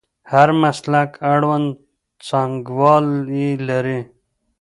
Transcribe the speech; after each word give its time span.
د 0.03 0.03
هر 0.31 0.49
مسلک 0.61 1.09
اړوند 1.33 1.67
څانګوال 2.27 3.05
یې 3.37 3.49
لري. 3.69 3.99